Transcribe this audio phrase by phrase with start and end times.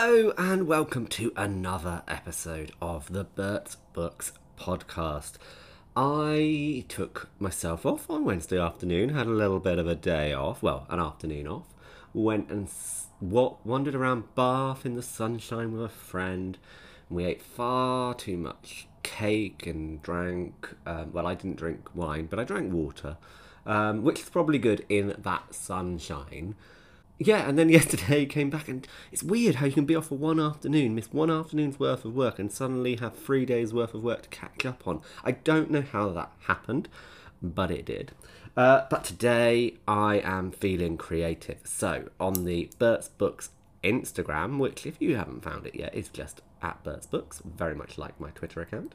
[0.00, 5.38] Hello, and welcome to another episode of the Bert Books podcast.
[5.96, 10.62] I took myself off on Wednesday afternoon, had a little bit of a day off,
[10.62, 11.66] well, an afternoon off.
[12.14, 12.70] Went and
[13.20, 16.58] wa- wandered around Bath in the sunshine with a friend.
[17.10, 20.76] We ate far too much cake and drank.
[20.86, 23.16] Um, well, I didn't drink wine, but I drank water,
[23.66, 26.54] um, which is probably good in that sunshine.
[27.18, 30.16] Yeah, and then yesterday came back, and it's weird how you can be off for
[30.16, 34.02] one afternoon, miss one afternoon's worth of work, and suddenly have three days' worth of
[34.02, 35.00] work to catch up on.
[35.24, 36.88] I don't know how that happened,
[37.42, 38.12] but it did.
[38.56, 41.60] Uh, but today I am feeling creative.
[41.64, 43.50] So, on the Bert's Books
[43.84, 47.98] Instagram, which, if you haven't found it yet, is just at Bert's Books, very much
[47.98, 48.94] like my Twitter account.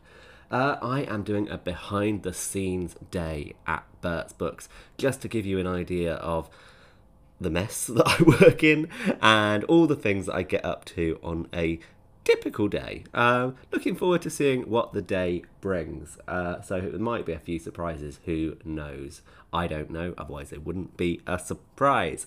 [0.51, 5.45] Uh, I am doing a behind the scenes day at Bert's Books, just to give
[5.45, 6.49] you an idea of
[7.43, 8.89] the mess that I work in
[9.21, 11.79] and all the things that I get up to on a
[12.23, 13.03] typical day.
[13.13, 16.17] Um, looking forward to seeing what the day brings.
[16.27, 18.19] Uh, so it might be a few surprises.
[18.25, 19.21] Who knows?
[19.51, 20.13] I don't know.
[20.17, 22.25] Otherwise, it wouldn't be a surprise.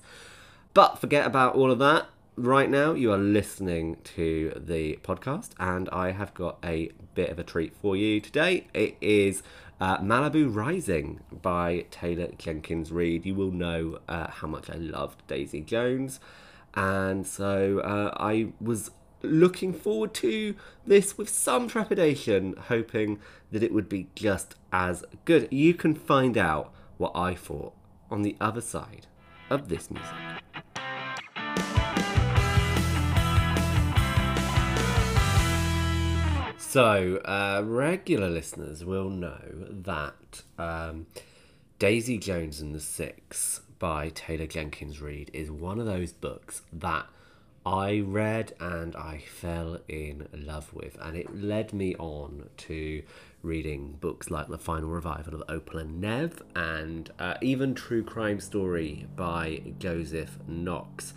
[0.74, 2.08] But forget about all of that.
[2.38, 7.38] Right now, you are listening to the podcast, and I have got a bit of
[7.38, 8.66] a treat for you today.
[8.74, 9.42] It is
[9.80, 13.26] uh, Malibu Rising by Taylor Jenkins Reid.
[13.26, 16.20] You will know uh, how much I loved Daisy Jones,
[16.74, 18.90] and so uh, I was
[19.22, 20.54] looking forward to
[20.86, 23.18] this with some trepidation, hoping
[23.50, 25.48] that it would be just as good.
[25.50, 27.74] You can find out what I thought
[28.10, 29.06] on the other side
[29.50, 30.55] of this music.
[36.76, 41.06] So, uh, regular listeners will know that um,
[41.78, 47.06] Daisy Jones and the Six by Taylor Jenkins Reid is one of those books that
[47.64, 53.02] I read and I fell in love with, and it led me on to
[53.42, 58.38] reading books like The Final Revival of Opal and Nev and uh, even True Crime
[58.38, 61.14] Story by Joseph Knox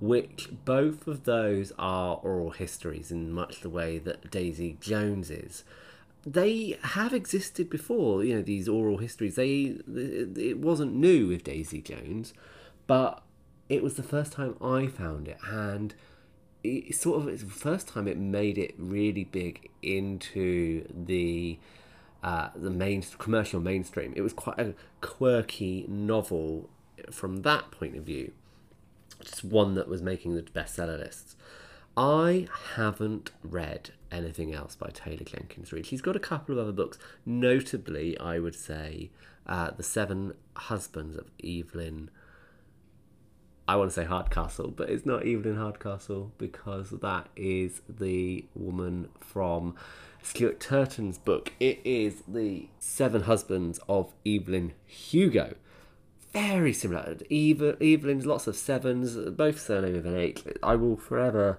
[0.00, 5.62] which both of those are oral histories in much the way that Daisy Jones is.
[6.26, 9.36] They have existed before, you know, these oral histories.
[9.36, 12.34] They it wasn't new with Daisy Jones,
[12.86, 13.22] but
[13.68, 15.94] it was the first time I found it, and
[16.62, 21.58] it sort of it's the first time it made it really big into the
[22.22, 24.12] uh, the main commercial mainstream.
[24.16, 26.68] It was quite a quirky novel
[27.10, 28.32] from that point of view
[29.22, 31.36] just one that was making the bestseller lists.
[31.96, 35.86] I haven't read anything else by Taylor Jenkins Reid.
[35.86, 39.10] He's got a couple of other books, notably, I would say,
[39.46, 42.10] uh, The Seven Husbands of Evelyn.
[43.66, 49.08] I want to say Hardcastle, but it's not Evelyn Hardcastle because that is the woman
[49.20, 49.74] from
[50.22, 51.52] Stuart Turton's book.
[51.60, 55.54] It is The Seven Husbands of Evelyn Hugo
[56.32, 57.16] very similar.
[57.28, 60.42] Eva, Evelyn's lots of sevens, both surname with an H.
[60.62, 61.58] I will forever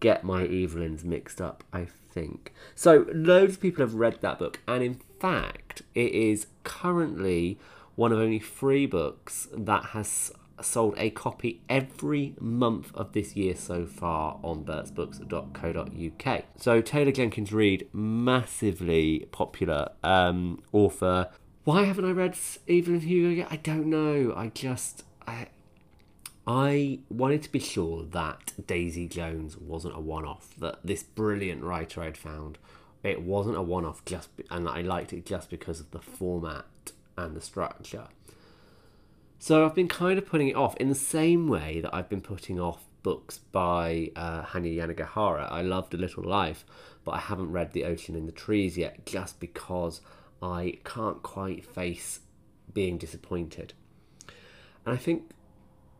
[0.00, 2.52] get my Evelyns mixed up, I think.
[2.74, 7.58] So, loads of people have read that book, and in fact, it is currently
[7.94, 10.32] one of only three books that has
[10.62, 16.44] sold a copy every month of this year so far on bertsbooks.co.uk.
[16.56, 21.28] So, Taylor Jenkins Reid, massively popular um, author,
[21.64, 22.36] why haven't I read
[22.68, 23.48] Evelyn Hugo yet?
[23.50, 24.32] I don't know.
[24.36, 25.48] I just I
[26.46, 30.54] I wanted to be sure that Daisy Jones wasn't a one-off.
[30.58, 32.58] That this brilliant writer I'd found,
[33.02, 34.04] it wasn't a one-off.
[34.04, 36.64] Just and I liked it just because of the format
[37.16, 38.08] and the structure.
[39.38, 42.20] So I've been kind of putting it off in the same way that I've been
[42.20, 45.50] putting off books by uh, Hanya Yanagihara.
[45.50, 46.64] I loved A Little Life,
[47.04, 50.02] but I haven't read The Ocean in the Trees yet, just because
[50.42, 52.20] I can't quite face
[52.72, 53.74] being disappointed.
[54.86, 55.30] And I think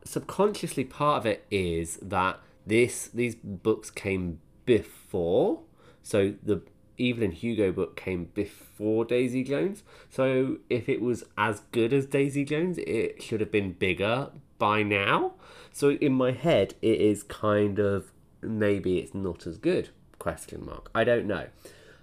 [0.05, 5.61] subconsciously part of it is that this these books came before.
[6.03, 6.63] So the
[6.99, 9.83] Evelyn Hugo book came before Daisy Jones.
[10.11, 14.83] So if it was as good as Daisy Jones, it should have been bigger by
[14.83, 15.35] now.
[15.73, 18.13] So in my head it is kind of
[18.43, 20.91] maybe it's not as good question mark.
[20.95, 21.47] I don't know.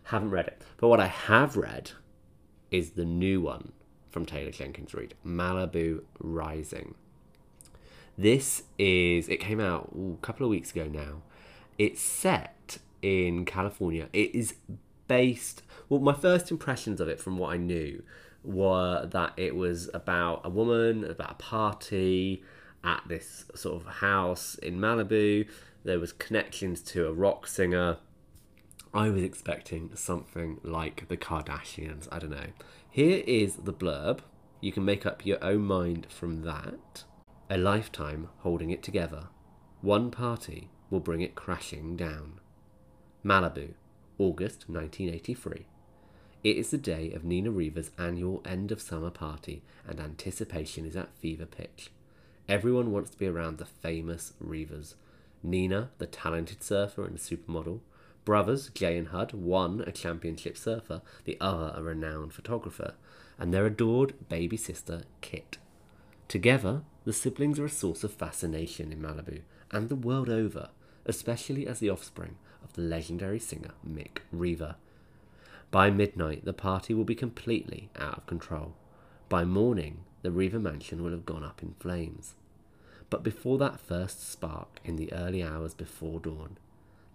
[0.03, 0.61] Haven't read it.
[0.77, 1.91] But what I have read
[2.71, 3.71] is the new one
[4.09, 6.95] from Taylor Jenkins Reid, Malibu Rising.
[8.17, 11.21] This is, it came out ooh, a couple of weeks ago now.
[11.77, 14.09] It's set in California.
[14.11, 14.55] It is
[15.07, 18.01] based, well, my first impressions of it from what I knew
[18.43, 22.43] were that it was about a woman, about a party
[22.83, 25.47] at this sort of house in Malibu.
[25.83, 27.97] There was connections to a rock singer.
[28.97, 32.07] I was expecting something like the Kardashians.
[32.11, 32.47] I don't know.
[32.89, 34.21] Here is the blurb.
[34.59, 37.03] You can make up your own mind from that.
[37.47, 39.27] A lifetime holding it together.
[39.81, 42.39] One party will bring it crashing down.
[43.23, 43.75] Malibu,
[44.17, 45.67] August 1983.
[46.43, 50.95] It is the day of Nina Riva's annual end of summer party, and anticipation is
[50.95, 51.91] at fever pitch.
[52.49, 54.95] Everyone wants to be around the famous Rivas.
[55.43, 57.81] Nina, the talented surfer and supermodel,
[58.27, 62.95] brothers Jay and Hud, one a championship surfer, the other a renowned photographer,
[63.39, 65.57] and their adored baby sister Kit.
[66.27, 70.67] Together, the siblings are a source of fascination in Malibu and the world over,
[71.05, 74.75] especially as the offspring of the legendary singer Mick Riva.
[75.71, 78.73] By midnight, the party will be completely out of control.
[79.29, 82.35] By morning, the Riva mansion will have gone up in flames.
[83.09, 86.57] But before that first spark in the early hours before dawn,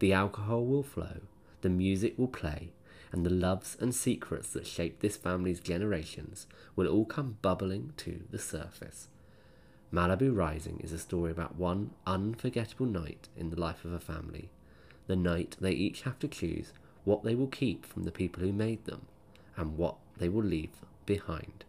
[0.02, 1.20] the alcohol will flow,
[1.60, 2.72] the music will play,
[3.12, 8.24] and the loves and secrets that shaped this family's generations will all come bubbling to
[8.28, 9.06] the surface.
[9.94, 14.50] Malibu Rising is a story about one unforgettable night in the life of a family.
[15.06, 16.72] The night they each have to choose
[17.04, 19.02] what they will keep from the people who made them
[19.56, 21.64] and what they will leave behind.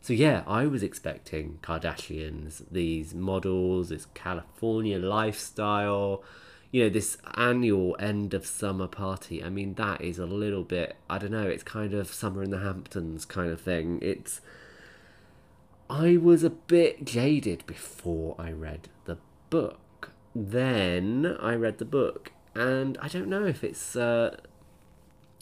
[0.00, 6.24] So, yeah, I was expecting Kardashians, these models, this California lifestyle,
[6.70, 9.42] you know, this annual end of summer party.
[9.42, 12.50] I mean, that is a little bit, I don't know, it's kind of summer in
[12.50, 13.98] the Hamptons kind of thing.
[14.02, 14.40] It's
[15.90, 19.18] I was a bit jaded before I read the
[19.50, 20.12] book.
[20.36, 23.96] Then I read the book, and I don't know if it's.
[23.96, 24.36] Uh,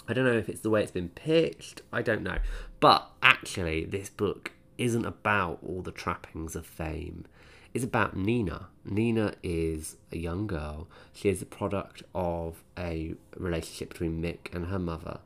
[0.08, 1.82] I don't know if it's the way it's been pitched.
[1.92, 2.38] I don't know.
[2.80, 7.26] But actually, this book isn't about all the trappings of fame.
[7.74, 8.68] It's about Nina.
[8.84, 10.88] Nina is a young girl.
[11.12, 15.20] She is the product of a relationship between Mick and her mother.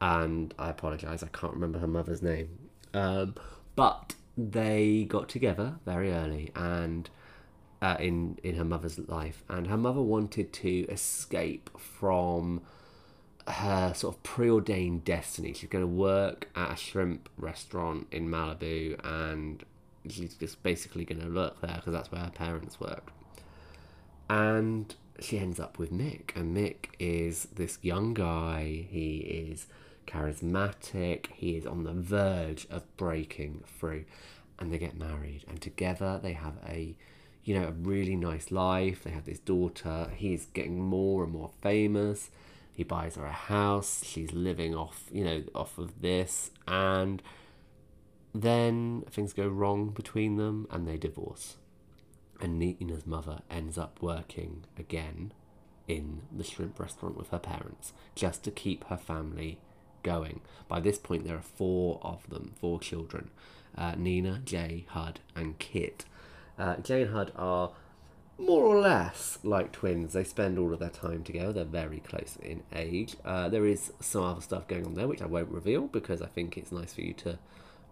[0.00, 2.48] And I apologise, I can't remember her mother's name.
[2.92, 3.34] Um,
[3.76, 7.08] but they got together very early and
[7.82, 12.62] uh, in in her mother's life, and her mother wanted to escape from
[13.46, 15.52] her sort of preordained destiny.
[15.52, 19.62] She's going to work at a shrimp restaurant in Malibu, and
[20.12, 23.10] she's just basically going to work there because that's where her parents worked.
[24.28, 28.86] And she ends up with Mick, and Mick is this young guy.
[28.90, 29.66] He is
[30.06, 31.26] charismatic.
[31.34, 34.04] He is on the verge of breaking through,
[34.58, 35.44] and they get married.
[35.48, 36.96] And together they have a,
[37.44, 39.04] you know, a really nice life.
[39.04, 40.10] They have this daughter.
[40.14, 42.30] He's getting more and more famous.
[42.72, 44.02] He buys her a house.
[44.04, 47.22] She's living off, you know, off of this, and
[48.42, 51.56] then things go wrong between them, and they divorce.
[52.40, 55.32] And Nina's mother ends up working again
[55.88, 59.58] in the shrimp restaurant with her parents just to keep her family
[60.02, 60.40] going.
[60.68, 63.30] By this point, there are four of them, four children
[63.76, 66.04] uh, Nina, Jay, Hud, and Kit.
[66.58, 67.72] Uh, Jay and Hud are
[68.38, 70.12] more or less like twins.
[70.12, 71.52] They spend all of their time together.
[71.52, 73.16] They're very close in age.
[73.24, 76.26] Uh, there is some other stuff going on there, which I won't reveal because I
[76.26, 77.38] think it's nice for you to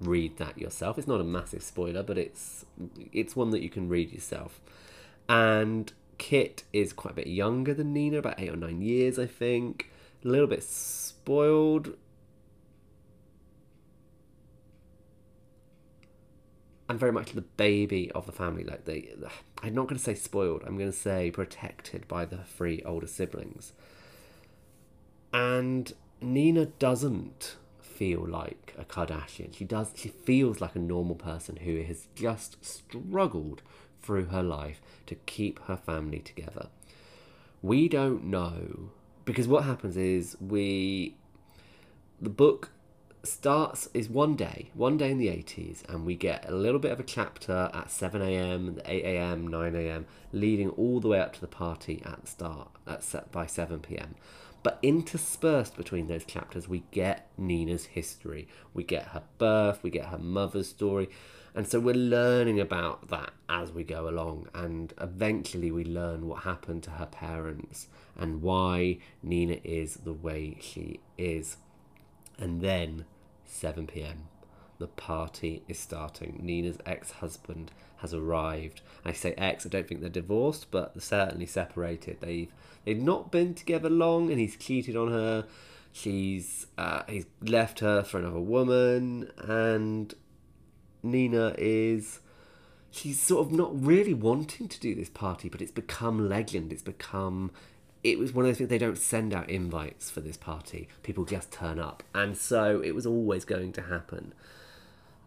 [0.05, 0.99] read that yourself.
[0.99, 2.65] It's not a massive spoiler, but it's
[3.13, 4.61] it's one that you can read yourself.
[5.29, 9.27] And Kit is quite a bit younger than Nina, about eight or nine years, I
[9.27, 9.91] think.
[10.25, 11.97] A little bit spoiled,
[16.89, 18.65] I'm very much the baby of the family.
[18.65, 19.15] Like they,
[19.63, 20.63] I'm not going to say spoiled.
[20.67, 23.73] I'm going to say protected by the three older siblings.
[25.33, 27.57] And Nina doesn't
[27.95, 29.57] feel like a Kardashian.
[29.57, 29.93] She does.
[29.95, 33.63] She feels like a normal person who has just struggled
[34.03, 36.69] through her life to keep her family together.
[37.63, 38.91] We don't know
[39.25, 41.17] because what happens is we
[42.21, 42.71] the book
[43.23, 46.93] starts is one day, one day in the 80s, and we get a little bit
[46.93, 51.33] of a chapter at 7 a.m., 8 a.m., 9 a.m., leading all the way up
[51.35, 54.15] to the party at the start at set by 7 p.m.
[54.65, 58.49] But interspersed between those chapters, we get Nina's history.
[58.73, 61.11] We get her birth, we get her mother's story.
[61.55, 64.49] And so we're learning about that as we go along.
[64.55, 70.57] And eventually we learn what happened to her parents and why Nina is the way
[70.63, 71.59] she is.
[72.39, 73.05] And then
[73.45, 74.29] 7 pm.
[74.79, 76.41] The party is starting.
[76.43, 78.81] Nina's ex husband has arrived.
[79.05, 82.19] I say ex, I don't think they're divorced, but they're certainly separated.
[82.21, 82.53] They've
[82.85, 85.47] they've not been together long, and he's cheated on her.
[85.93, 90.13] She's uh, he's left her for another woman, and
[91.03, 92.21] Nina is
[92.91, 96.73] she's sort of not really wanting to do this party, but it's become legend.
[96.73, 97.51] It's become.
[98.03, 100.89] It was one of those things they don't send out invites for this party.
[101.03, 102.03] People just turn up.
[102.15, 104.35] And so it was always going to happen.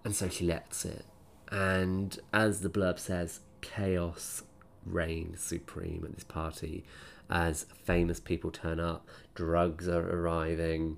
[0.07, 1.03] And so she lets it.
[1.51, 4.41] And as the blurb says, chaos
[4.85, 6.85] reigns supreme at this party
[7.29, 10.95] as famous people turn up, drugs are arriving,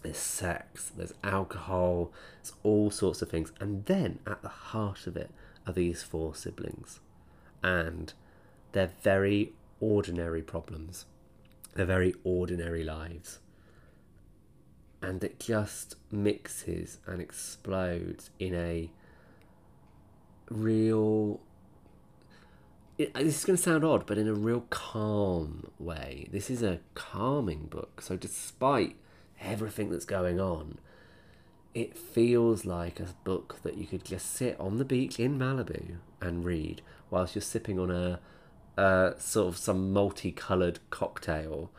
[0.00, 3.52] there's sex, there's alcohol, there's all sorts of things.
[3.60, 5.30] And then at the heart of it
[5.66, 7.00] are these four siblings.
[7.62, 8.14] And
[8.72, 11.04] they're very ordinary problems,
[11.74, 13.40] they're very ordinary lives.
[15.00, 18.90] And it just mixes and explodes in a
[20.50, 21.40] real
[22.98, 26.28] it, this is going to sound odd, but in a real calm way.
[26.32, 28.02] This is a calming book.
[28.02, 28.96] So, despite
[29.40, 30.78] everything that's going on,
[31.74, 35.98] it feels like a book that you could just sit on the beach in Malibu
[36.20, 38.18] and read whilst you're sipping on a,
[38.76, 41.70] a sort of some multicolored cocktail.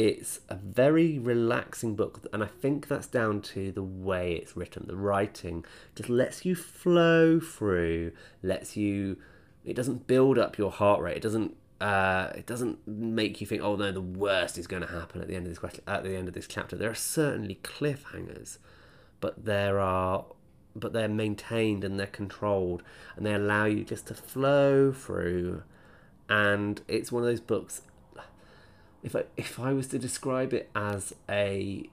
[0.00, 4.86] It's a very relaxing book, and I think that's down to the way it's written.
[4.86, 5.62] The writing
[5.94, 9.18] just lets you flow through, lets you
[9.62, 11.18] it doesn't build up your heart rate.
[11.18, 11.54] It doesn't.
[11.82, 15.28] Uh, it doesn't make you think, oh no, the worst is going to happen at
[15.28, 15.84] the end of this question.
[15.86, 18.56] At the end of this chapter, there are certainly cliffhangers,
[19.20, 20.24] but there are,
[20.74, 22.82] but they're maintained and they're controlled,
[23.16, 25.62] and they allow you just to flow through.
[26.30, 27.82] And it's one of those books.
[29.02, 31.88] If I if I was to describe it as a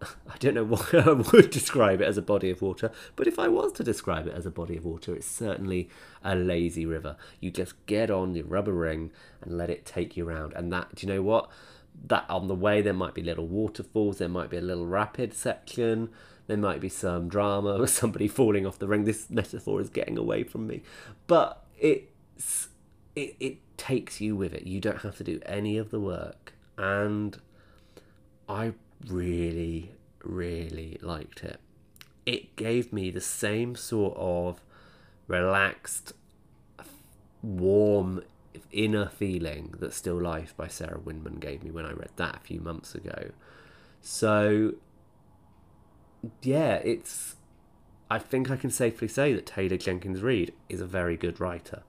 [0.02, 3.38] I don't know why I would describe it as a body of water, but if
[3.38, 5.88] I was to describe it as a body of water, it's certainly
[6.22, 7.16] a lazy river.
[7.40, 10.52] You just get on the rubber ring and let it take you around.
[10.54, 11.50] And that, do you know what?
[12.06, 15.32] That on the way, there might be little waterfalls, there might be a little rapid
[15.32, 16.10] section,
[16.46, 19.04] there might be some drama somebody falling off the ring.
[19.04, 20.82] This metaphor is getting away from me,
[21.26, 22.68] but it's
[23.16, 24.66] it, it takes you with it.
[24.66, 27.40] You don't have to do any of the work, and
[28.48, 28.74] I
[29.06, 29.92] really,
[30.22, 31.60] really liked it.
[32.26, 34.60] It gave me the same sort of
[35.26, 36.12] relaxed,
[37.42, 38.22] warm
[38.72, 42.40] inner feeling that Still Life by Sarah Winman gave me when I read that a
[42.40, 43.30] few months ago.
[44.00, 44.74] So,
[46.42, 47.36] yeah, it's.
[48.10, 51.82] I think I can safely say that Taylor Jenkins Reid is a very good writer.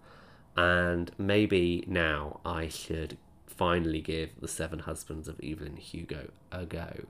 [0.55, 7.05] And maybe now I should finally give The Seven Husbands of Evelyn Hugo a go.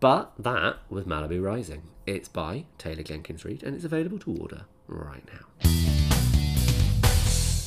[0.00, 1.82] But that was Malibu Rising.
[2.06, 5.89] It's by Taylor Jenkins Reid and it's available to order right now.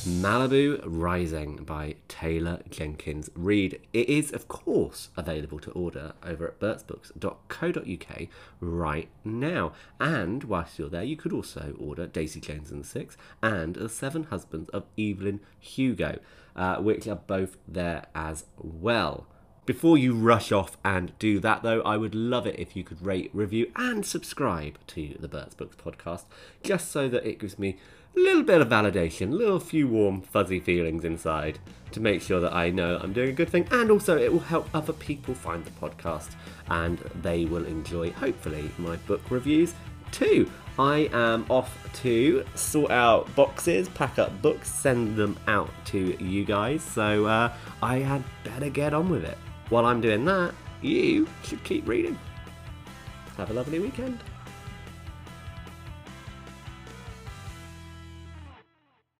[0.04, 3.80] Malibu Rising by Taylor Jenkins Reid.
[3.94, 8.28] It is, of course, available to order over at bertsbooks.co.uk
[8.60, 9.72] right now.
[9.98, 13.88] And whilst you're there, you could also order Daisy Jones and the Six and The
[13.88, 16.18] Seven Husbands of Evelyn Hugo,
[16.54, 19.26] uh, which are both there as well.
[19.64, 23.00] Before you rush off and do that, though, I would love it if you could
[23.00, 26.24] rate, review, and subscribe to the Bert's Books podcast,
[26.62, 27.78] just so that it gives me
[28.16, 31.58] a little bit of validation, a little few warm, fuzzy feelings inside
[31.92, 34.40] to make sure that I know I'm doing a good thing, and also it will
[34.40, 36.30] help other people find the podcast
[36.68, 39.74] and they will enjoy, hopefully, my book reviews
[40.10, 40.50] too.
[40.78, 46.44] I am off to sort out boxes, pack up books, send them out to you
[46.44, 47.52] guys, so uh,
[47.82, 49.38] I had better get on with it.
[49.68, 50.52] While I'm doing that,
[50.82, 52.18] you should keep reading.
[53.36, 54.18] Have a lovely weekend.